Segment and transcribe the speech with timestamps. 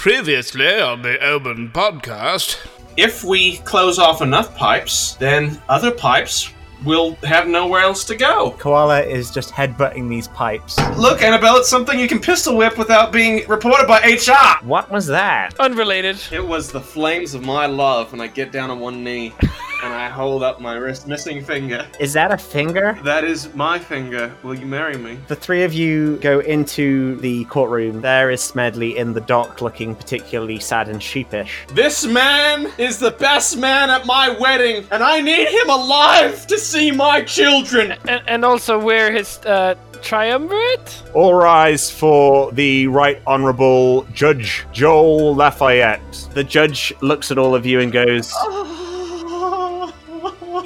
[0.00, 2.56] Previously on the Omen podcast.
[2.96, 6.54] If we close off enough pipes, then other pipes
[6.86, 8.52] will have nowhere else to go.
[8.52, 10.78] Koala is just headbutting these pipes.
[10.96, 14.64] Look, Annabelle, it's something you can pistol whip without being reported by HR.
[14.64, 15.60] What was that?
[15.60, 16.18] Unrelated.
[16.32, 19.34] It was the flames of my love, when I get down on one knee
[19.82, 21.86] and I hold up my wrist missing finger.
[21.98, 22.98] Is that a finger?
[23.04, 24.32] That is my finger.
[24.42, 25.18] Will you marry me?
[25.28, 28.00] The three of you go into the courtroom.
[28.00, 31.66] There is Smedley in the dock looking particularly sad and sheepish.
[31.72, 36.58] This man is the best man at my wedding, and I need him alive to
[36.58, 37.92] see my children.
[38.08, 41.02] And, and also wear his uh, triumvirate?
[41.14, 46.28] All rise for the Right Honourable Judge Joel Lafayette.
[46.34, 48.32] The judge looks at all of you and goes,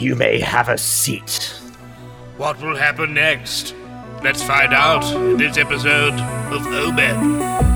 [0.04, 1.58] You may have a seat.
[2.36, 3.74] What will happen next?
[4.22, 6.12] Let's find out in this episode
[6.52, 7.73] of Omen.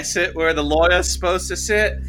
[0.00, 1.98] I sit where the lawyer's supposed to sit.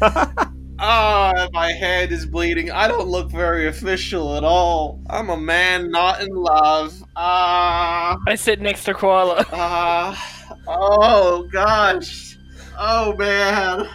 [0.84, 2.72] Ah, my head is bleeding.
[2.72, 5.00] I don't look very official at all.
[5.08, 6.92] I'm a man not in love.
[7.14, 9.46] Ah, I sit next to Koala.
[9.52, 10.56] ah.
[10.66, 12.36] Oh gosh.
[12.76, 13.88] Oh man.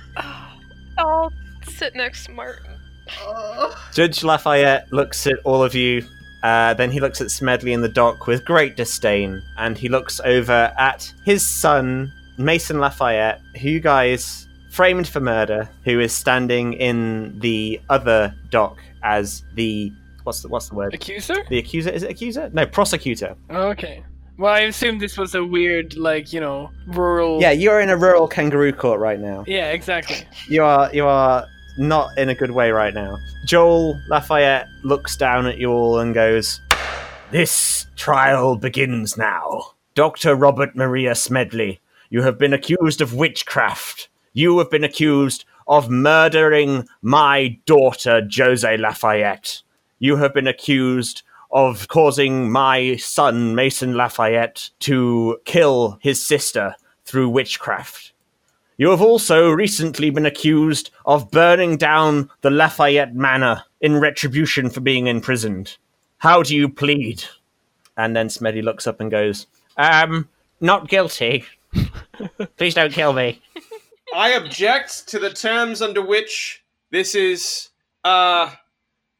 [0.97, 1.29] I'll
[1.67, 2.71] sit next to Martin.
[3.19, 3.75] Oh.
[3.93, 6.05] Judge Lafayette looks at all of you.
[6.41, 10.21] Uh, then he looks at Smedley in the dock with great disdain, and he looks
[10.23, 16.73] over at his son, Mason Lafayette, who you guys framed for murder, who is standing
[16.73, 19.91] in the other dock as the
[20.23, 20.93] what's the what's the word?
[20.93, 21.35] Accuser?
[21.49, 22.49] The accuser is it accuser?
[22.53, 23.35] No, prosecutor.
[23.49, 24.03] Oh, okay.
[24.37, 27.41] Well, I assume this was a weird, like, you know, rural.
[27.41, 29.43] Yeah, you are in a rural kangaroo court right now.
[29.47, 30.27] Yeah, exactly.
[30.47, 31.47] You are you are
[31.79, 33.17] not in a good way right now.
[33.45, 36.61] Joel Lafayette looks down at you all and goes,
[37.31, 39.71] This trial begins now.
[39.95, 40.35] Dr.
[40.35, 44.09] Robert Maria Smedley, you have been accused of witchcraft.
[44.33, 49.61] You have been accused of murdering my daughter, Josie Lafayette.
[49.99, 56.75] You have been accused of causing my son, Mason Lafayette, to kill his sister
[57.05, 58.13] through witchcraft.
[58.77, 64.81] You have also recently been accused of burning down the Lafayette Manor in retribution for
[64.81, 65.77] being imprisoned.
[66.19, 67.23] How do you plead?
[67.95, 69.47] And then Smeddy looks up and goes,
[69.77, 70.29] Um,
[70.61, 71.45] not guilty.
[72.57, 73.41] Please don't kill me.
[74.15, 77.69] I object to the terms under which this is
[78.03, 78.51] uh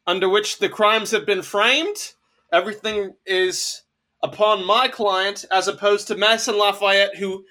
[0.06, 2.14] under which the crimes have been framed.
[2.54, 3.84] Everything is
[4.24, 7.46] upon my client as opposed to Mason Lafayette who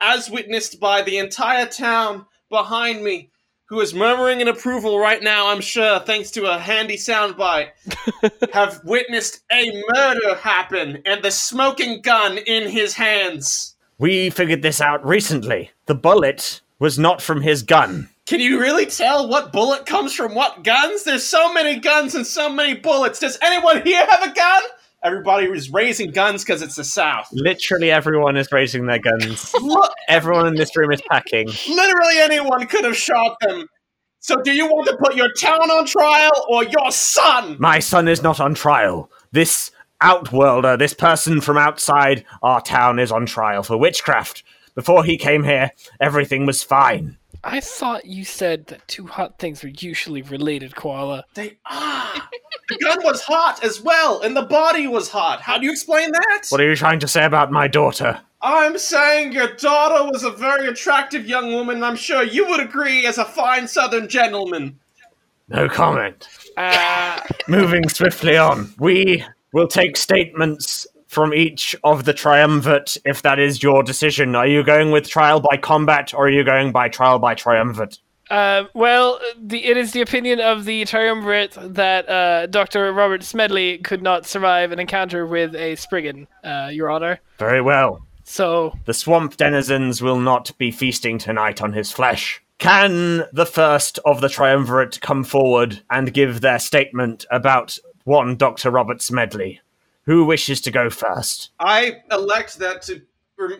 [0.00, 3.30] as witnessed by the entire town behind me
[3.68, 7.68] who is murmuring in approval right now, I'm sure, thanks to a handy soundbite,
[8.54, 13.76] have witnessed a murder happen and the smoking gun in his hands.
[13.98, 15.72] We figured this out recently.
[15.86, 18.08] The bullet was not from his gun.
[18.26, 21.02] Can you really tell what bullet comes from what guns?
[21.02, 23.18] There's so many guns and so many bullets.
[23.18, 24.62] Does anyone here have a gun?
[25.02, 27.28] Everybody is raising guns because it's the South.
[27.32, 29.52] Literally everyone is raising their guns.
[29.60, 31.48] Look, everyone in this room is packing.
[31.68, 33.66] literally anyone could have shot them.
[34.20, 37.56] So do you want to put your town on trial or your son?
[37.58, 39.10] My son is not on trial.
[39.32, 39.70] This
[40.00, 44.42] outworlder, this person from outside our town, is on trial for witchcraft.
[44.74, 45.70] Before he came here,
[46.00, 47.16] everything was fine.
[47.44, 51.24] I thought you said that two hot things are usually related, Koala.
[51.34, 52.14] They are.
[52.68, 55.40] The gun was hot as well, and the body was hot.
[55.40, 56.46] How do you explain that?
[56.50, 58.20] What are you trying to say about my daughter?
[58.42, 61.76] I'm saying your daughter was a very attractive young woman.
[61.76, 64.78] and I'm sure you would agree as a fine Southern gentleman.
[65.48, 66.28] No comment.
[66.56, 73.38] Uh, Moving swiftly on, we will take statements from each of the triumvirate if that
[73.38, 74.34] is your decision.
[74.34, 77.98] Are you going with trial by combat or are you going by trial by triumvirate?
[78.30, 82.92] uh, well, the, it is the opinion of the triumvirate that uh, Dr.
[82.92, 87.20] Robert Smedley could not survive an encounter with a Spriggan, uh, Your Honor.
[87.38, 88.02] Very well.
[88.24, 92.42] So, The swamp denizens will not be feasting tonight on his flesh.
[92.58, 97.78] Can the first of the triumvirate come forward and give their statement about
[98.08, 98.70] one Dr.
[98.70, 99.60] Robert Smedley?
[100.04, 101.50] Who wishes to go first?
[101.60, 103.02] I elect that to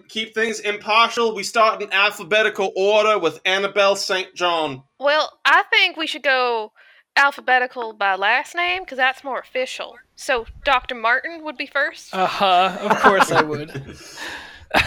[0.08, 1.34] keep things impartial.
[1.34, 4.34] We start in alphabetical order with Annabelle St.
[4.34, 4.82] John.
[4.98, 6.72] Well, I think we should go
[7.16, 9.96] alphabetical by last name because that's more official.
[10.16, 10.94] So Dr.
[10.94, 12.14] Martin would be first.
[12.14, 12.78] Uh huh.
[12.80, 13.70] Of course I would.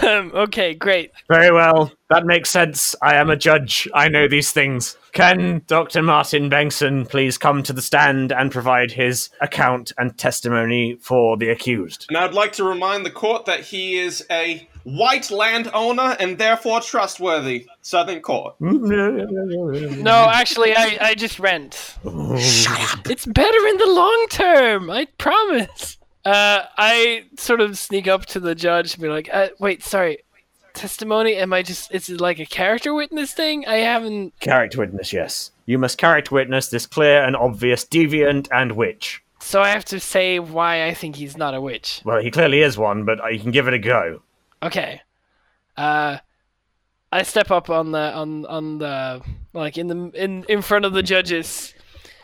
[0.04, 1.12] um, okay, great.
[1.28, 1.92] Very well.
[2.10, 2.96] That makes sense.
[3.02, 3.88] I am a judge.
[3.94, 4.98] I know these things.
[5.14, 6.02] Can Dr.
[6.02, 11.50] Martin Bengtson please come to the stand and provide his account and testimony for the
[11.50, 12.06] accused?
[12.10, 16.82] And I'd like to remind the court that he is a white landowner and therefore
[16.82, 17.68] trustworthy.
[17.82, 18.56] Southern Court.
[18.60, 21.98] No, actually, I, I just rent.
[22.40, 23.10] Shut up.
[23.10, 24.90] It's better in the long term.
[24.90, 25.98] I promise.
[26.24, 30.20] Uh, I sort of sneak up to the judge and be like, uh, "Wait, sorry,
[30.74, 31.36] testimony?
[31.36, 31.94] Am I just?
[31.94, 33.66] Is it like a character witness thing?
[33.68, 34.40] I haven't.
[34.40, 35.52] Character witness, yes.
[35.66, 39.24] You must character witness this clear and obvious deviant and witch.
[39.40, 42.02] So I have to say why I think he's not a witch.
[42.06, 44.22] Well, he clearly is one, but you can give it a go.
[44.62, 45.02] Okay.
[45.76, 46.18] Uh,
[47.12, 49.22] I step up on the on on the
[49.54, 51.74] like in the in in front of the judges.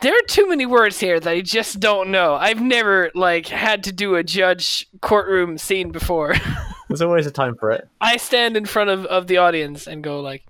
[0.00, 2.36] There are too many words here that I just don't know.
[2.36, 6.34] I've never like had to do a judge courtroom scene before.
[6.88, 7.88] There's always a time for it.
[8.00, 10.44] I stand in front of, of the audience and go like,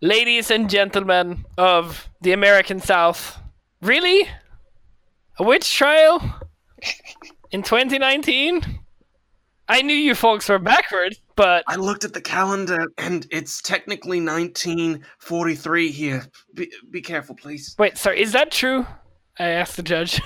[0.00, 3.38] "Ladies and gentlemen of the American South,
[3.80, 4.28] really?
[5.38, 6.20] A witch trial
[7.52, 8.80] in 2019?
[9.68, 14.20] I knew you folks were backwards, but I looked at the calendar and it's technically
[14.20, 16.26] 1943 here.
[16.54, 17.74] Be, be careful, please.
[17.78, 18.86] wait, sorry, is that true?"
[19.38, 20.20] I asked the judge.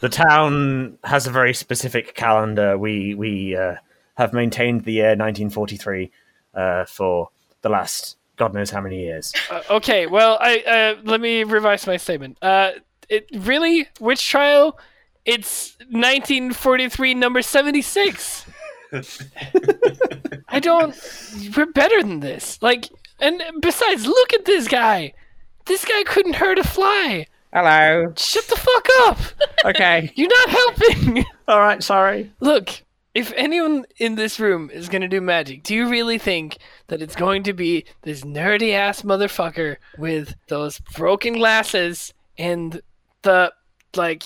[0.00, 2.78] The town has a very specific calendar.
[2.78, 3.74] We we uh,
[4.16, 6.10] have maintained the year 1943
[6.54, 7.30] uh, for
[7.62, 9.32] the last God knows how many years.
[9.50, 12.38] Uh, okay, well, I uh, let me revise my statement.
[12.40, 12.72] Uh,
[13.08, 14.78] it really witch trial?
[15.26, 18.46] It's 1943, number 76.
[20.48, 20.94] I don't.
[21.56, 22.60] We're better than this.
[22.62, 22.88] Like,
[23.18, 25.12] and besides, look at this guy.
[25.66, 27.26] This guy couldn't hurt a fly.
[27.52, 28.12] Hello.
[28.16, 29.18] Shut the fuck up.
[29.64, 30.12] Okay.
[30.16, 31.24] You're not helping.
[31.48, 31.82] All right.
[31.82, 32.32] Sorry.
[32.40, 32.82] Look,
[33.14, 37.16] if anyone in this room is gonna do magic, do you really think that it's
[37.16, 42.80] going to be this nerdy ass motherfucker with those broken glasses and
[43.22, 43.52] the
[43.96, 44.24] like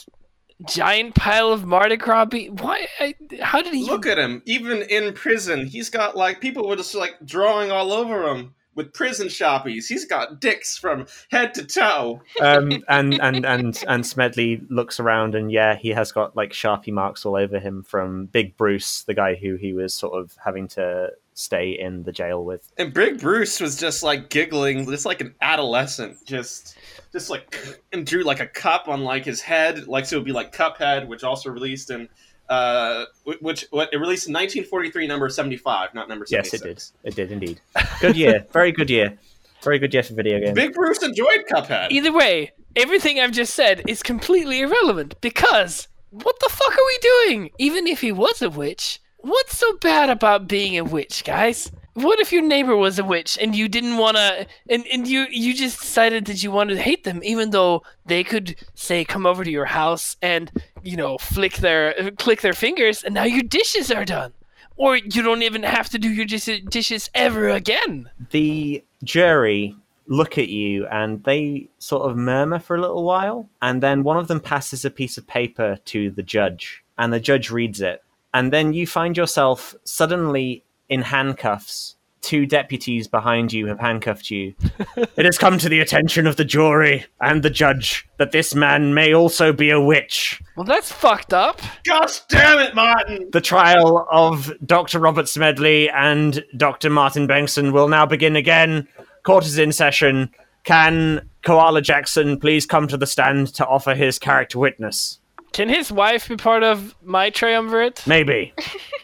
[0.67, 2.87] giant pile of Mardi Gras be- Why?
[3.01, 3.85] I, how did he?
[3.85, 4.43] Look at him.
[4.47, 8.93] Even in prison, he's got like people were just like drawing all over him with
[8.93, 9.87] prison sharpies.
[9.87, 12.21] He's got dicks from head to toe.
[12.41, 16.93] Um, and and and and Smedley looks around, and yeah, he has got like sharpie
[16.93, 20.69] marks all over him from Big Bruce, the guy who he was sort of having
[20.69, 22.71] to stay in the jail with.
[22.79, 26.77] And Big Bruce was just like giggling, just like an adolescent, just
[27.15, 30.27] just like and drew like a cup on like his head, like so it would
[30.27, 32.09] be like Cuphead, which also released in
[32.51, 33.07] uh
[33.41, 36.83] which what it released in 1943 number 75 not number Yes, it did.
[37.03, 37.61] It did indeed.
[38.01, 38.45] Good year.
[38.53, 39.17] Very good year.
[39.63, 40.55] Very good year for video games.
[40.55, 46.39] big bruce enjoyed cuphead Either way, everything I've just said is completely irrelevant because what
[46.41, 47.51] the fuck are we doing?
[47.59, 51.71] Even if he was a witch, what's so bad about being a witch, guys?
[51.95, 55.27] What if your neighbor was a witch and you didn't want to, and, and you,
[55.31, 59.27] you just decided that you wanted to hate them, even though they could say come
[59.27, 60.51] over to your house and
[60.83, 64.33] you know flick their click their fingers, and now your dishes are done,
[64.77, 68.11] or you don't even have to do your dis- dishes ever again.
[68.31, 73.83] the jury look at you and they sort of murmur for a little while and
[73.83, 77.51] then one of them passes a piece of paper to the judge and the judge
[77.51, 78.03] reads it
[78.35, 84.55] and then you find yourself suddenly in handcuffs two deputies behind you have handcuffed you
[85.17, 88.95] it has come to the attention of the jury and the judge that this man
[88.95, 91.61] may also be a witch Well, that's fucked up.
[91.87, 95.01] gosh damn it martin the trial of Dr.
[95.01, 96.89] Robert Smedley and Dr.
[96.89, 98.89] Martin Bengtson will now begin again.
[99.23, 100.31] Court is in session.
[100.65, 105.19] Can Koala Jackson please come to the stand to offer his character witness?
[105.53, 108.03] Can his wife be part of my triumvirate?
[108.07, 108.55] Maybe.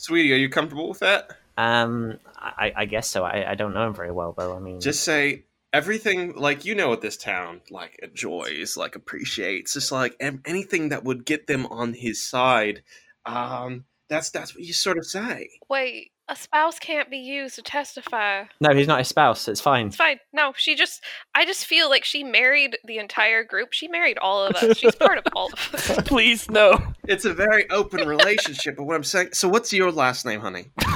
[0.00, 3.22] sweetie are you comfortable with that Um, I, I guess so.
[3.22, 4.56] I, I don't know him very well, though.
[4.56, 9.74] I mean, just say everything like you know what this town like enjoys like appreciates
[9.74, 12.82] just like anything that would get them on his side
[13.26, 17.62] um that's that's what you sort of say Wait, a spouse can't be used to
[17.62, 18.44] testify.
[18.60, 19.48] no, he's not a spouse.
[19.48, 19.88] It's fine.
[19.88, 20.20] It's fine.
[20.32, 21.02] No, she just.
[21.34, 23.72] I just feel like she married the entire group.
[23.72, 24.78] She married all of us.
[24.78, 25.98] She's part of all of us.
[26.06, 26.80] Please, no.
[27.08, 30.70] it's a very open relationship but what i'm saying so what's your last name honey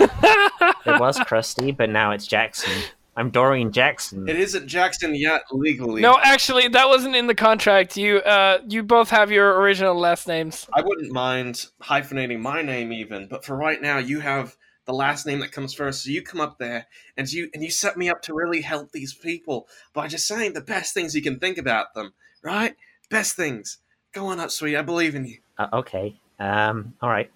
[0.87, 2.73] It was Krusty, but now it's Jackson.
[3.17, 4.29] I'm Doreen Jackson.
[4.29, 6.03] It isn't Jackson yet legally.
[6.03, 7.97] No, actually, that wasn't in the contract.
[7.97, 10.67] You, uh, you both have your original last names.
[10.75, 15.27] I wouldn't mind hyphenating my name even, but for right now, you have the last
[15.27, 16.05] name that comes first.
[16.05, 16.87] So you come up there
[17.17, 20.53] and you and you set me up to really help these people by just saying
[20.53, 22.13] the best things you can think about them.
[22.43, 22.75] Right?
[23.11, 23.79] Best things.
[24.13, 24.77] Go on up, sweet.
[24.77, 25.39] I believe in you.
[25.59, 26.17] Uh, okay.
[26.39, 26.95] Um.
[27.01, 27.31] All right.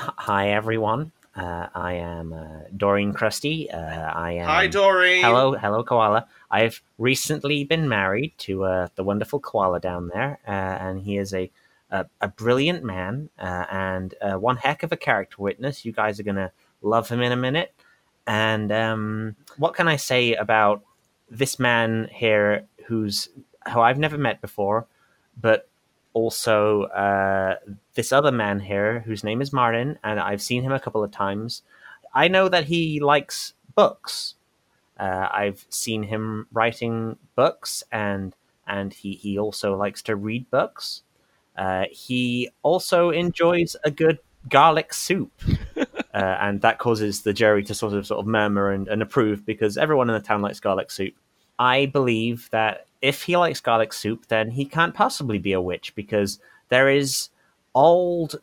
[0.00, 1.12] H- Hi, everyone.
[1.36, 3.72] Uh, I am uh, Doreen Krusty.
[3.72, 4.46] Uh, I am.
[4.46, 5.22] Hi, Doreen.
[5.22, 6.26] Hello, hello, koala.
[6.50, 11.32] I've recently been married to uh, the wonderful koala down there, uh, and he is
[11.32, 11.50] a
[11.90, 15.84] a, a brilliant man uh, and uh, one heck of a character witness.
[15.84, 17.72] You guys are gonna love him in a minute.
[18.26, 20.82] And um, what can I say about
[21.30, 23.28] this man here, who's
[23.72, 24.86] who I've never met before,
[25.40, 25.68] but
[26.12, 27.56] also uh,
[27.94, 31.10] this other man here whose name is Martin, and I've seen him a couple of
[31.10, 31.62] times.
[32.14, 34.34] I know that he likes books.
[34.98, 38.34] Uh, I've seen him writing books, and
[38.66, 41.02] and he, he also likes to read books.
[41.56, 44.18] Uh, he also enjoys a good
[44.48, 45.32] garlic soup,
[46.12, 49.46] uh, and that causes the jury to sort of sort of murmur and, and approve
[49.46, 51.14] because everyone in the town likes garlic soup.
[51.58, 55.94] I believe that if he likes garlic soup, then he can't possibly be a witch
[55.94, 57.28] because there is
[57.74, 58.36] old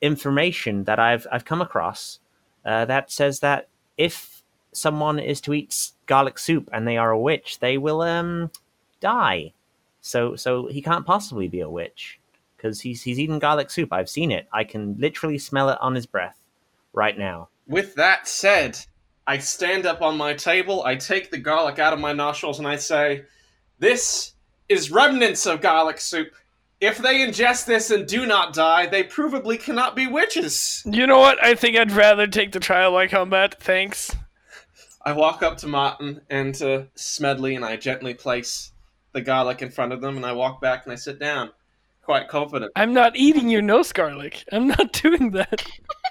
[0.00, 2.18] information that I've I've come across
[2.64, 7.18] uh, that says that if someone is to eat garlic soup and they are a
[7.18, 8.50] witch, they will um
[9.00, 9.52] die.
[10.00, 12.18] So so he can't possibly be a witch
[12.56, 13.92] because he's he's eaten garlic soup.
[13.92, 14.48] I've seen it.
[14.52, 16.41] I can literally smell it on his breath
[16.92, 17.48] right now.
[17.66, 18.78] With that said,
[19.26, 22.66] I stand up on my table, I take the garlic out of my nostrils, and
[22.66, 23.24] I say,
[23.78, 24.32] This
[24.68, 26.28] is remnants of garlic soup.
[26.80, 30.82] If they ingest this and do not die, they provably cannot be witches.
[30.84, 31.42] You know what?
[31.42, 33.62] I think I'd rather take the trial by combat.
[33.62, 34.16] Thanks.
[35.04, 38.72] I walk up to Martin and to Smedley, and I gently place
[39.12, 41.50] the garlic in front of them, and I walk back and I sit down,
[42.02, 42.72] quite confident.
[42.74, 44.44] I'm not eating your nose garlic.
[44.50, 45.64] I'm not doing that.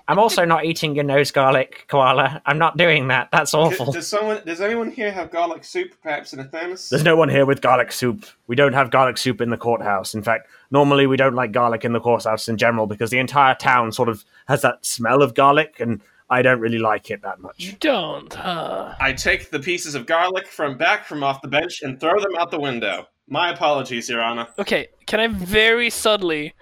[0.08, 2.41] I'm also not eating your nose garlic, koala.
[2.46, 3.29] I'm not doing that.
[3.31, 3.91] That's awful.
[3.91, 4.41] Does someone?
[4.46, 6.89] Does anyone here have garlic soup, perhaps in a thermos?
[6.89, 8.25] There's no one here with garlic soup.
[8.48, 10.13] We don't have garlic soup in the courthouse.
[10.13, 13.55] In fact, normally we don't like garlic in the courthouse in general because the entire
[13.55, 17.39] town sort of has that smell of garlic, and I don't really like it that
[17.39, 17.55] much.
[17.58, 18.96] You don't, huh?
[19.00, 22.36] I take the pieces of garlic from back from off the bench and throw them
[22.38, 23.08] out the window.
[23.27, 24.48] My apologies, Your Honor.
[24.60, 26.53] Okay, can I very subtly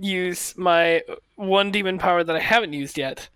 [0.00, 1.02] use my
[1.38, 3.28] one demon power that I haven't used yet,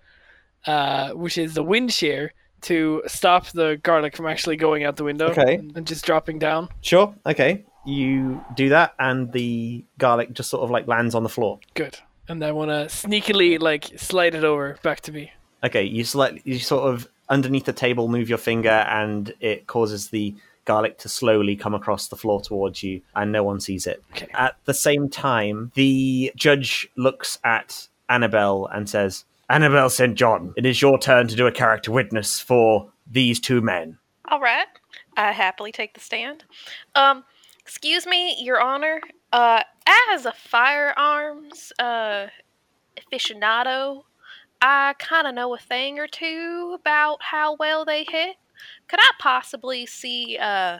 [0.67, 2.33] uh, which is the wind shear,
[2.63, 5.55] to stop the garlic from actually going out the window Okay.
[5.57, 6.69] and just dropping down?
[6.81, 7.15] Sure.
[7.27, 7.65] Okay.
[7.85, 11.59] You do that, and the garlic just sort of like lands on the floor.
[11.75, 11.99] Good.
[12.29, 15.33] And I want to sneakily like slide it over back to me.
[15.65, 15.83] Okay.
[15.83, 16.47] You select.
[16.47, 21.09] You sort of underneath the table move your finger, and it causes the garlic to
[21.09, 24.01] slowly come across the floor towards you, and no one sees it.
[24.13, 24.29] Okay.
[24.35, 30.15] At the same time, the judge looks at Annabelle and says, Annabelle St.
[30.15, 33.99] John, it is your turn to do a character witness for these two men.
[34.31, 34.67] All right.
[35.17, 36.45] I happily take the stand.
[36.95, 37.25] Um,
[37.61, 39.01] excuse me, Your Honor.
[39.33, 39.63] Uh,
[40.13, 42.27] as a firearms uh
[42.99, 44.03] aficionado,
[44.61, 48.37] I kind of know a thing or two about how well they hit.
[48.89, 50.79] Could I possibly see uh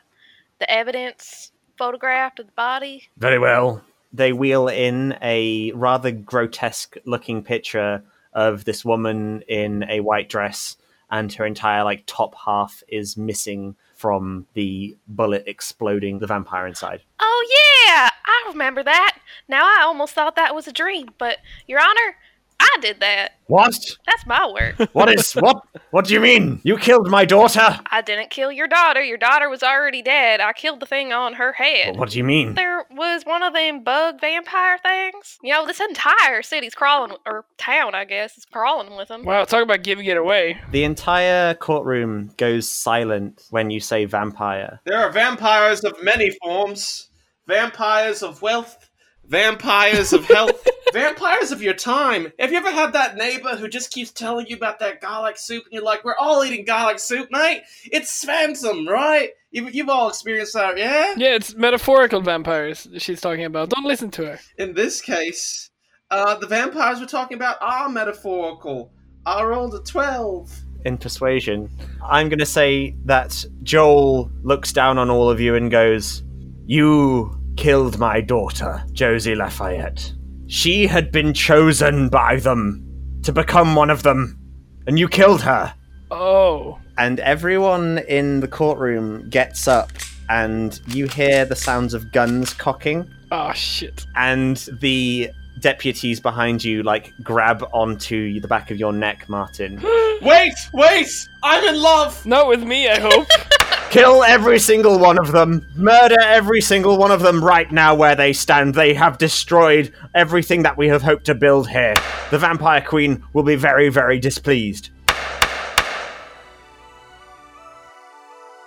[0.59, 3.09] the evidence photographed of the body?
[3.17, 3.83] Very well.
[4.13, 8.03] They wheel in a rather grotesque looking picture
[8.33, 10.77] of this woman in a white dress
[11.11, 17.03] and her entire like top half is missing from the bullet exploding the vampire inside
[17.21, 19.19] Oh yeah, I remember that.
[19.49, 22.17] Now I almost thought that was a dream, but Your Honor,
[22.63, 23.33] I did that.
[23.47, 23.75] What?
[24.07, 24.77] That's my work.
[24.95, 25.63] What is what?
[25.91, 26.61] What do you mean?
[26.63, 27.81] You killed my daughter?
[27.91, 29.03] I didn't kill your daughter.
[29.03, 30.41] Your daughter was already dead.
[30.41, 31.97] I killed the thing on her head.
[31.97, 32.55] What do you mean?
[32.55, 35.39] There was one of them bug vampire things.
[35.43, 39.25] You know, this entire city's crawling, or town, I guess, is crawling with them.
[39.25, 40.59] Wow, talk about giving it away.
[40.71, 47.09] the entire courtroom goes silent when you say vampire There are vampires of many forms
[47.47, 48.89] vampires of wealth,
[49.27, 52.33] vampires of health, vampires of your time.
[52.39, 55.65] Have you ever had that neighbor who just keeps telling you about that garlic soup
[55.65, 57.63] and you're like, we're all eating garlic soup, mate?
[57.85, 59.31] It's phantom, right?
[59.51, 61.15] You've, you've all experienced that, yeah?
[61.17, 63.71] Yeah, it's metaphorical vampires she's talking about.
[63.71, 64.41] Don't listen to her.
[64.59, 65.71] In this case,
[66.11, 68.93] uh, the vampires we're talking about are metaphorical.
[69.27, 70.51] I rolled a 12.
[70.85, 71.71] in persuasion
[72.11, 76.25] i'm going to say that joel looks down on all of you and goes
[76.67, 80.13] You killed my daughter, Josie Lafayette.
[80.53, 82.85] She had been chosen by them
[83.23, 84.39] to become one of them,
[84.87, 85.75] and you killed her.
[86.11, 89.91] Oh, and everyone in the courtroom gets up,
[90.29, 94.05] and you hear the sounds of guns cocking, Oh shit.
[94.15, 95.31] and the
[95.61, 99.81] deputies behind you like grab onto the back of your neck, Martin.
[100.21, 101.09] Wait, wait!
[101.43, 102.27] I'm in love!
[102.27, 103.27] Not with me, I hope.
[103.93, 105.67] Kill every single one of them.
[105.77, 108.75] Murder every single one of them right now where they stand.
[108.75, 111.93] They have destroyed everything that we have hoped to build here.
[112.31, 114.89] The Vampire Queen will be very, very displeased.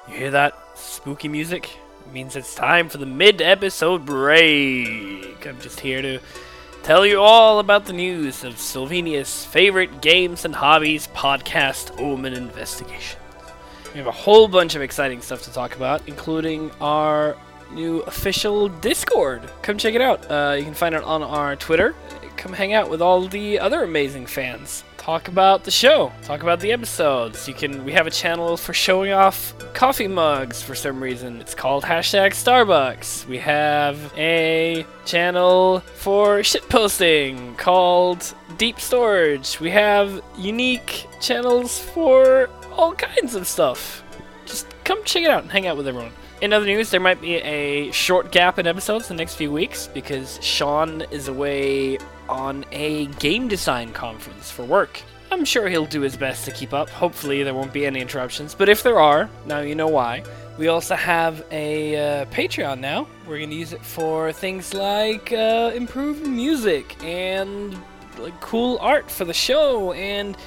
[0.07, 1.71] You hear that spooky music?
[2.05, 5.47] It means it's time for the mid episode break.
[5.47, 6.19] I'm just here to
[6.83, 13.24] tell you all about the news of Slovenia's favorite games and hobbies podcast, Omen Investigations.
[13.95, 17.37] We have a whole bunch of exciting stuff to talk about, including our
[17.71, 19.49] new official Discord.
[19.61, 20.29] Come check it out.
[20.29, 21.95] Uh, you can find it on our Twitter.
[22.35, 24.83] Come hang out with all the other amazing fans.
[24.97, 26.11] Talk about the show.
[26.23, 27.47] Talk about the episodes.
[27.47, 27.85] You can.
[27.85, 31.39] We have a channel for showing off coffee mugs for some reason.
[31.39, 33.25] It's called hashtag Starbucks.
[33.27, 39.59] We have a channel for shitposting called Deep Storage.
[39.61, 44.03] We have unique channels for all kinds of stuff.
[44.45, 46.11] Just come check it out and hang out with everyone.
[46.41, 49.87] In other news, there might be a short gap in episodes the next few weeks
[49.87, 55.01] because Sean is away on a game design conference for work.
[55.31, 56.89] I'm sure he'll do his best to keep up.
[56.89, 58.53] Hopefully, there won't be any interruptions.
[58.53, 60.23] But if there are, now you know why.
[60.57, 63.07] We also have a uh, Patreon now.
[63.27, 67.75] We're going to use it for things like uh, improved music and
[68.19, 70.37] like cool art for the show and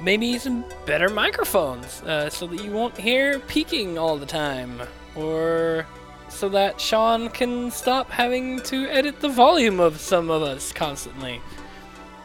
[0.00, 4.80] maybe some better microphones uh, so that you won't hear peaking all the time
[5.16, 5.86] or
[6.28, 11.40] so that Sean can stop having to edit the volume of some of us constantly.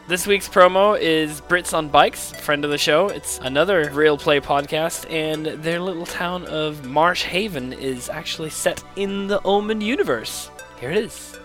[0.06, 3.08] This week's promo is Brits on Bikes, friend of the show.
[3.08, 8.84] It's another real play podcast, and their little town of Marsh Haven is actually set
[8.96, 10.50] in the Omen universe.
[10.78, 11.38] Here it is.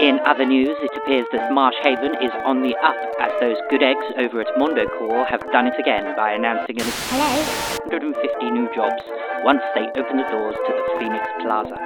[0.00, 3.80] In other news, it appears that Marsh Haven is on the up as those good
[3.80, 9.02] eggs over at Mondo Core have done it again by announcing an 150 new jobs
[9.44, 11.78] once they open the doors to the Phoenix Plaza.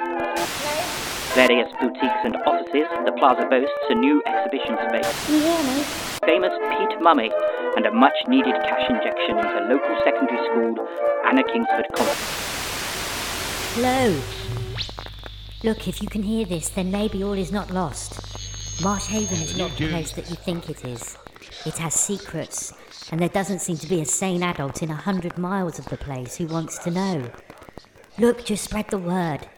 [1.37, 5.13] Various boutiques and offices, the plaza boasts a new exhibition space.
[6.25, 7.31] Famous Pete Mummy
[7.77, 10.89] and a much needed cash injection into local secondary school,
[11.29, 12.25] Anna Kingsford College.
[13.77, 14.38] Hello.
[15.65, 18.81] Look, if you can hear this, then maybe all is not lost.
[18.81, 21.19] Marsh Haven is not the place that you think it is.
[21.67, 22.73] It has secrets,
[23.11, 25.97] and there doesn't seem to be a sane adult in a hundred miles of the
[25.97, 27.29] place who wants to know.
[28.21, 29.49] Look, just spread the word.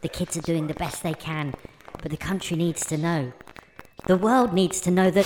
[0.00, 1.52] The kids are doing the best they can,
[2.00, 3.32] but the country needs to know.
[4.06, 5.24] The world needs to know that.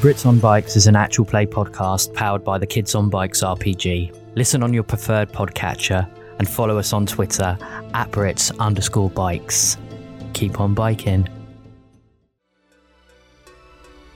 [0.00, 4.16] Brits on Bikes is an actual play podcast powered by the Kids on Bikes RPG.
[4.36, 6.08] Listen on your preferred podcatcher
[6.40, 7.58] and follow us on Twitter
[7.92, 9.76] at Brits underscore bikes.
[10.32, 11.28] Keep on biking.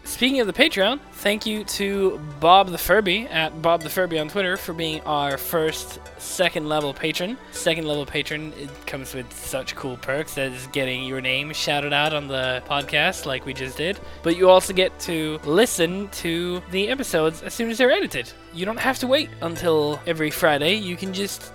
[0.04, 4.28] Speaking of the Patreon, thank you to Bob the Furby at Bob the Furby on
[4.28, 7.37] Twitter for being our first second level patron.
[7.52, 12.14] Second level patron it comes with such cool perks as getting your name shouted out
[12.14, 14.00] on the podcast like we just did.
[14.22, 18.32] But you also get to listen to the episodes as soon as they're edited.
[18.54, 20.74] You don't have to wait until every Friday.
[20.74, 21.52] You can just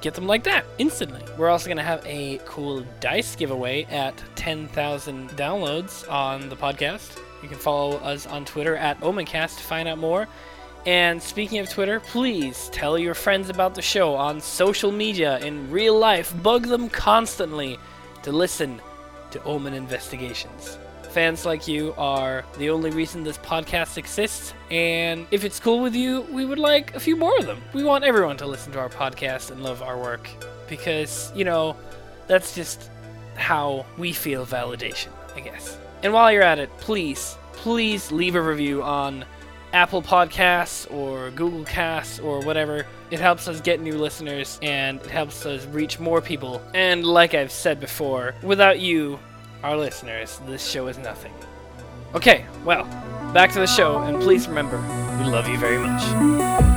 [0.00, 1.22] get them like that instantly.
[1.36, 7.18] We're also going to have a cool dice giveaway at 10,000 downloads on the podcast.
[7.42, 10.28] You can follow us on Twitter at Omencast to find out more.
[10.86, 15.70] And speaking of Twitter, please tell your friends about the show on social media in
[15.70, 16.34] real life.
[16.42, 17.78] Bug them constantly
[18.22, 18.80] to listen
[19.30, 20.78] to Omen Investigations.
[21.10, 25.94] Fans like you are the only reason this podcast exists, and if it's cool with
[25.94, 27.60] you, we would like a few more of them.
[27.72, 30.28] We want everyone to listen to our podcast and love our work
[30.68, 31.76] because, you know,
[32.28, 32.90] that's just
[33.34, 35.76] how we feel validation, I guess.
[36.04, 39.24] And while you're at it, please, please leave a review on
[39.72, 42.86] Apple Podcasts or Google Casts or whatever.
[43.10, 46.62] It helps us get new listeners and it helps us reach more people.
[46.72, 49.18] And like I've said before, without you,
[49.62, 51.32] our listeners, this show is nothing.
[52.14, 52.84] Okay, well,
[53.32, 54.78] back to the show, and please remember,
[55.22, 56.69] we love you very much.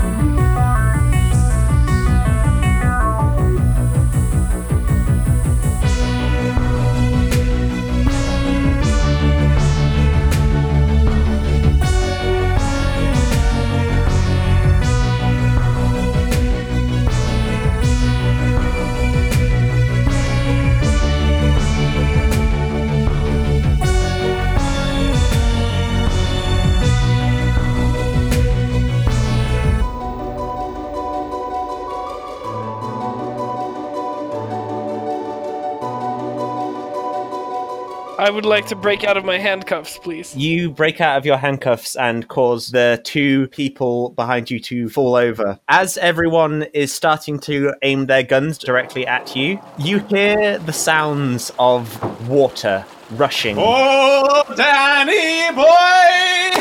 [38.23, 40.33] I would like to break out of my handcuffs, please.
[40.33, 45.15] You break out of your handcuffs and cause the two people behind you to fall
[45.15, 45.59] over.
[45.67, 51.51] As everyone is starting to aim their guns directly at you, you hear the sounds
[51.59, 53.57] of water rushing.
[53.59, 56.53] Oh, Danny boy!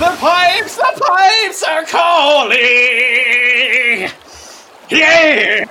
[0.00, 2.58] The pipes, the pipes are calling!
[4.90, 5.64] Yeah!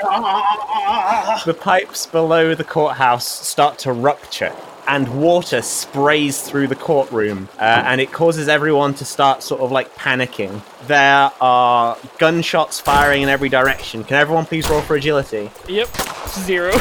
[1.45, 4.55] The pipes below the courthouse start to rupture.
[4.87, 9.71] And water sprays through the courtroom, uh, and it causes everyone to start sort of
[9.71, 10.61] like panicking.
[10.87, 14.03] There are gunshots firing in every direction.
[14.03, 15.49] Can everyone please roll for agility?
[15.67, 15.89] Yep.
[16.29, 16.71] Zero.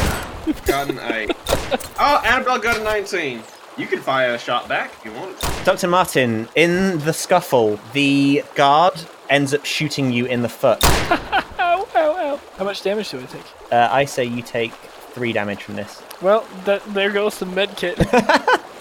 [0.66, 1.30] Got an 8.
[1.98, 3.42] Oh, Annabelle got a 19.
[3.78, 5.40] You can fire a shot back if you want.
[5.64, 5.86] Dr.
[5.88, 8.92] Martin, in the scuffle, the guard
[9.30, 10.78] ends up shooting you in the foot.
[10.84, 12.40] Ow, ow, ow.
[12.58, 13.44] How much damage do I take?
[13.70, 16.02] Uh, I say you take three damage from this.
[16.22, 17.98] Well, that, there goes the med kit.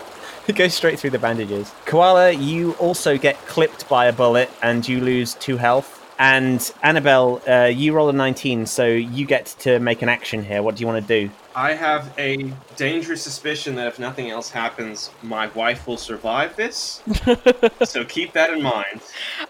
[0.47, 1.71] It goes straight through the bandages.
[1.85, 5.99] Koala, you also get clipped by a bullet and you lose two health.
[6.17, 10.61] And Annabelle, uh, you roll a 19, so you get to make an action here.
[10.61, 11.31] What do you want to do?
[11.55, 17.01] I have a dangerous suspicion that if nothing else happens, my wife will survive this.
[17.83, 19.01] so keep that in mind.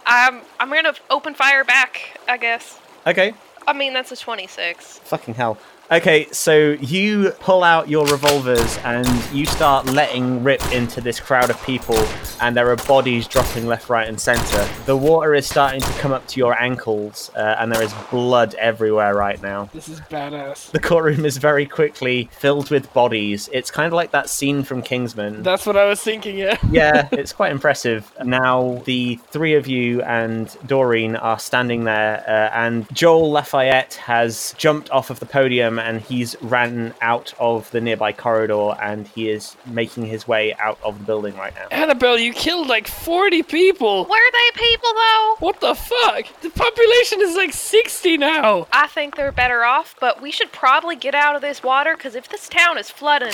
[0.05, 2.19] I'm I'm gonna open fire back.
[2.27, 2.79] I guess.
[3.07, 3.33] Okay,
[3.67, 4.99] I mean that's a 26.
[4.99, 5.57] fucking hell.
[5.91, 11.49] Okay, so you pull out your revolvers and you start letting rip into this crowd
[11.49, 11.97] of people,
[12.39, 14.65] and there are bodies dropping left, right, and center.
[14.85, 18.55] The water is starting to come up to your ankles, uh, and there is blood
[18.55, 19.65] everywhere right now.
[19.73, 20.71] this is badass.
[20.71, 23.49] The courtroom is very quickly filled with bodies.
[23.51, 25.43] It's kind of like that scene from Kingsman.
[25.43, 26.57] That's what I was thinking, yeah.
[26.71, 28.09] yeah, it's quite impressive.
[28.23, 34.55] Now, the three of you and Doreen are standing there, uh, and Joel Lafayette has
[34.57, 39.29] jumped off of the podium and he's ran out of the nearby corridor and he
[39.29, 41.67] is making his way out of the building right now.
[41.71, 44.05] Annabelle, you killed like 40 people.
[44.05, 45.35] Were they people though?
[45.39, 46.25] What the fuck?
[46.41, 48.67] The population is like 60 now.
[48.71, 52.15] I think they're better off, but we should probably get out of this water because
[52.15, 53.33] if this town is flooding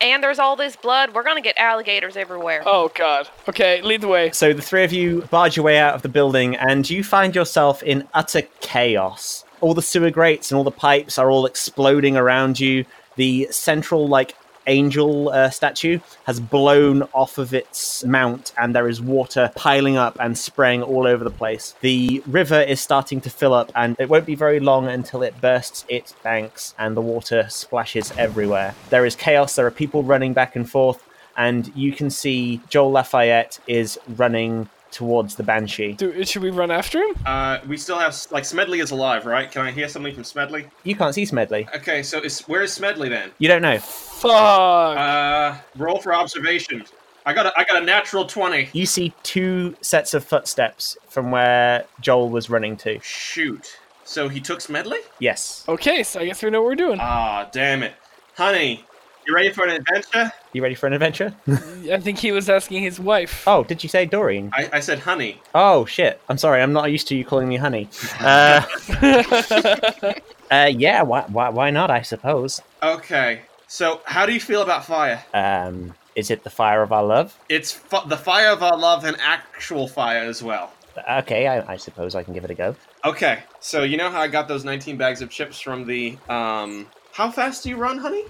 [0.00, 2.62] and there's all this blood, we're gonna get alligators everywhere.
[2.66, 3.28] Oh god.
[3.48, 4.30] Okay, lead the way.
[4.32, 7.34] So the three of you barge your way out of the building and you find
[7.34, 9.44] yourself in utter chaos.
[9.62, 12.84] All the sewer grates and all the pipes are all exploding around you.
[13.16, 14.34] The central, like,
[14.66, 20.16] angel uh, statue has blown off of its mount and there is water piling up
[20.20, 21.74] and spraying all over the place.
[21.80, 25.40] The river is starting to fill up and it won't be very long until it
[25.40, 28.74] bursts its banks and the water splashes everywhere.
[28.90, 31.02] There is chaos, there are people running back and forth
[31.36, 35.94] and you can see Joel Lafayette is running towards the Banshee.
[35.94, 37.14] Do, should we run after him?
[37.26, 39.50] Uh, we still have like Smedley is alive, right?
[39.50, 40.66] Can I hear something from Smedley?
[40.84, 41.66] You can't see Smedley.
[41.74, 43.30] Okay, so is where is Smedley then?
[43.38, 43.78] You don't know.
[43.78, 44.30] Fuck.
[44.30, 46.84] Uh, roll for observation.
[47.24, 48.68] I got a, I got a natural twenty.
[48.72, 53.00] You see two sets of footsteps from where Joel was running to.
[53.00, 53.78] Shoot.
[54.04, 54.98] So he took Smedley?
[55.20, 55.64] Yes.
[55.68, 56.98] okay, so I guess we know what we're doing.
[57.00, 57.94] Ah, damn it,
[58.36, 58.84] honey.
[59.26, 60.32] You ready for an adventure?
[60.52, 61.34] You ready for an adventure?
[61.46, 63.44] I think he was asking his wife.
[63.46, 64.50] oh, did you say Doreen?
[64.52, 65.40] I, I said honey.
[65.54, 66.20] Oh shit!
[66.28, 66.60] I'm sorry.
[66.60, 67.88] I'm not used to you calling me honey.
[68.20, 68.62] Uh,
[70.50, 71.02] uh, yeah.
[71.02, 71.48] Why, why?
[71.48, 71.90] Why not?
[71.90, 72.60] I suppose.
[72.82, 73.42] Okay.
[73.66, 75.24] So how do you feel about fire?
[75.32, 77.38] Um, is it the fire of our love?
[77.48, 80.72] It's fu- the fire of our love and actual fire as well.
[81.10, 82.76] Okay, I, I suppose I can give it a go.
[83.04, 86.86] Okay, so you know how I got those 19 bags of chips from the um.
[87.12, 88.24] How fast do you run, honey?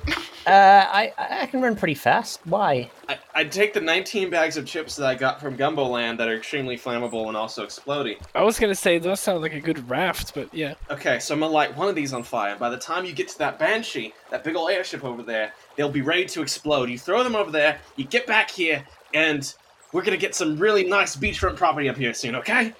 [0.44, 0.50] Uh,
[0.90, 2.40] I I can run pretty fast.
[2.44, 2.90] Why?
[3.08, 6.26] I, I'd take the 19 bags of chips that I got from Gumbo Land that
[6.26, 8.16] are extremely flammable and also exploding.
[8.34, 10.74] I was gonna say those sound like a good raft, but yeah.
[10.90, 12.56] Okay, so I'm gonna light one of these on fire.
[12.56, 15.88] By the time you get to that Banshee, that big old airship over there, they'll
[15.88, 16.90] be ready to explode.
[16.90, 19.54] You throw them over there, you get back here, and
[19.92, 22.74] we're gonna get some really nice beachfront property up here soon, okay?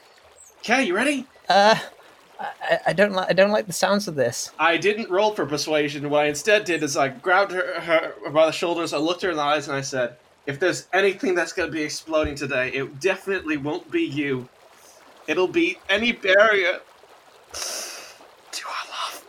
[0.63, 1.27] Okay, you ready?
[1.49, 1.77] Uh,
[2.43, 4.51] I, I don't like I don't like the sounds of this.
[4.59, 6.09] I didn't roll for persuasion.
[6.11, 9.31] What I instead did is I grabbed her, her by the shoulders, I looked her
[9.31, 13.01] in the eyes, and I said, If there's anything that's gonna be exploding today, it
[13.01, 14.49] definitely won't be you.
[15.27, 16.81] It'll be any barrier
[17.53, 19.25] to our love.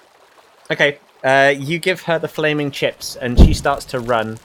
[0.71, 4.39] Okay, uh, you give her the flaming chips, and she starts to run.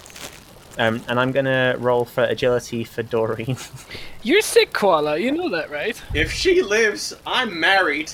[0.78, 3.56] Um, and I'm gonna roll for agility for Doreen.
[4.22, 5.18] You're sick, Koala.
[5.18, 6.00] You know that, right?
[6.14, 8.12] If she lives, I'm married.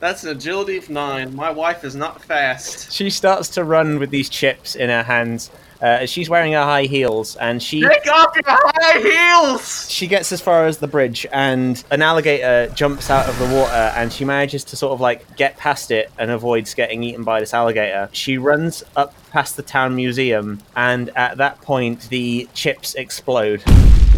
[0.00, 1.36] That's an agility of nine.
[1.36, 2.90] My wife is not fast.
[2.90, 5.50] She starts to run with these chips in her hands.
[5.82, 9.90] Uh, she's wearing her high heels, and she Take off your high heels!
[9.90, 13.92] she gets as far as the bridge, and an alligator jumps out of the water,
[13.96, 17.40] and she manages to sort of like get past it and avoids getting eaten by
[17.40, 18.10] this alligator.
[18.12, 23.62] She runs up past the town museum, and at that point, the chips explode.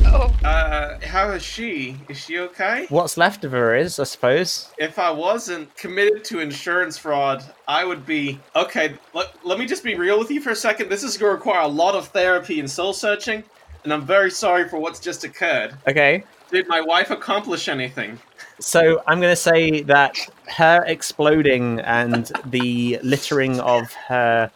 [0.05, 1.97] Oh, Uh, how is she?
[2.09, 2.87] Is she okay?
[2.89, 4.69] What's left of her is, I suppose.
[4.79, 8.41] If I wasn't committed to insurance fraud, I would be.
[8.57, 10.89] Okay, let, let me just be real with you for a second.
[10.89, 13.45] This is going to require a lot of therapy and soul searching,
[13.85, 15.77] and I'm very sorry for what's just occurred.
[15.87, 16.25] Okay.
[16.51, 18.19] Did my wife accomplish anything?
[18.59, 20.17] So I'm going to say that
[20.49, 24.51] her exploding and the littering of her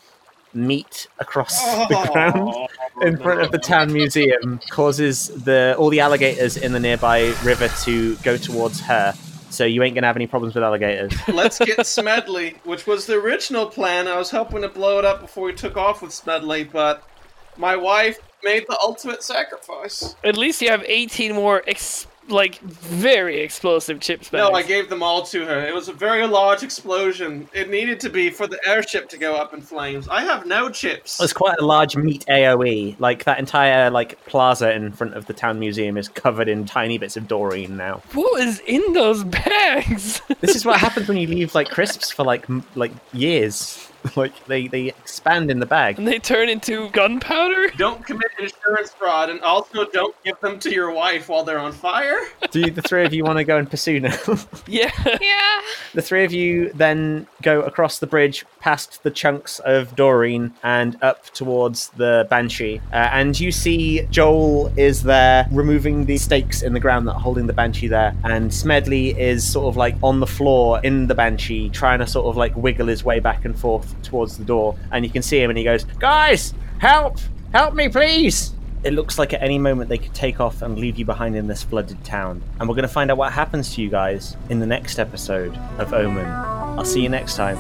[0.57, 2.13] meat across the oh.
[2.13, 2.67] ground oh,
[3.03, 7.69] in front of the town museum causes the all the alligators in the nearby river
[7.85, 9.15] to go towards her.
[9.51, 11.13] So you ain't gonna have any problems with alligators.
[11.29, 14.09] Let's get Smedley, which was the original plan.
[14.09, 17.09] I was hoping to blow it up before we took off with Smedley, but
[17.57, 20.15] my wife made the ultimate sacrifice.
[20.25, 24.49] At least you have 18 more, ex- like, very explosive chips bags.
[24.49, 25.67] No, I gave them all to her.
[25.67, 27.49] It was a very large explosion.
[27.53, 30.09] It needed to be for the airship to go up in flames.
[30.09, 31.19] I have no chips.
[31.19, 32.99] There's quite a large meat AOE.
[32.99, 36.99] Like that entire like plaza in front of the town museum is covered in tiny
[36.99, 38.03] bits of Doreen now.
[38.13, 40.21] What is in those bags?
[40.41, 43.86] This is what happens when you leave like crisps for like m- like years.
[44.17, 45.99] Like they they expand in the bag.
[45.99, 47.69] and they turn into gunpowder?
[47.77, 51.73] Don't commit insurance fraud, and also don't give them to your wife while they're on
[51.73, 52.19] fire.
[52.51, 54.17] Do the three of you want to go and pursue now?
[54.67, 54.91] Yeah.
[55.21, 55.61] yeah.
[55.95, 60.97] The three of you then go across the bridge, past the chunks of Doreen, and
[61.03, 62.81] up towards the Banshee.
[62.93, 67.21] Uh, and you see Joel is there removing the stakes in the ground that are
[67.21, 68.15] holding the Banshee there.
[68.25, 72.27] And Smedley is sort of like on the floor in the Banshee, trying to sort
[72.27, 74.77] of like wiggle his way back and forth towards the door.
[74.93, 77.19] And you can see him, and he goes, Guys, help!
[77.53, 78.53] Help me, please!
[78.85, 81.49] It looks like at any moment they could take off and leave you behind in
[81.49, 82.43] this flooded town.
[82.61, 85.57] And we're going to find out what happens to you guys in the next episode
[85.79, 86.27] of Omen.
[86.27, 87.57] I'll see you next time.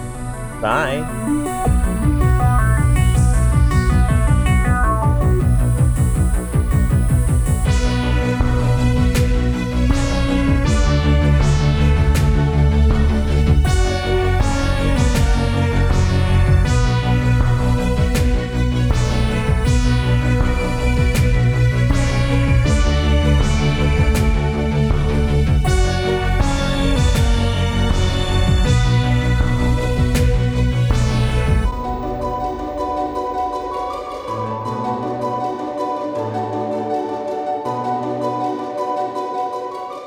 [0.61, 1.76] Bye.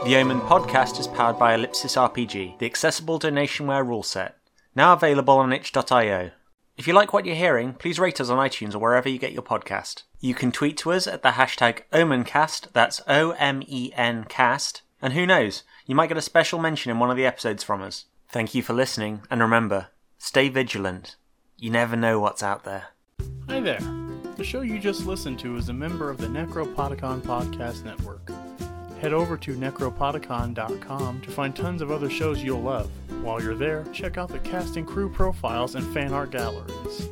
[0.09, 4.37] The Omen podcast is powered by Ellipsis RPG, the accessible donationware rule set.
[4.73, 6.31] Now available on itch.io.
[6.77, 9.33] If you like what you're hearing, please rate us on iTunes or wherever you get
[9.33, 10.05] your podcast.
[10.19, 14.81] You can tweet to us at the hashtag OmenCast, that's O M E N cast,
[14.99, 17.83] and who knows, you might get a special mention in one of the episodes from
[17.83, 18.05] us.
[18.29, 21.17] Thank you for listening, and remember, stay vigilant.
[21.55, 22.87] You never know what's out there.
[23.47, 23.81] Hi there.
[24.37, 28.31] The show you just listened to is a member of the Necropodicon Podcast Network.
[28.99, 32.91] Head over to necropodicon.com to find tons of other shows you'll love.
[33.23, 37.09] While you're there, check out the cast and crew profiles and fan art galleries.